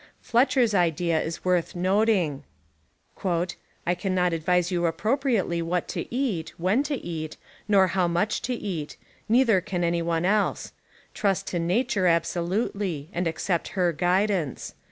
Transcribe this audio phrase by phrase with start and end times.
[0.19, 2.43] F 1 c t c h c r' s idea is worth noting*:
[3.23, 8.41] "I can not advise you appropriately what to eat, when to eat, nor how much
[8.41, 8.97] to eat;
[9.29, 10.71] neither can anyone else.
[11.13, 14.73] Trust to Nature ab solutely, and accept her guidance.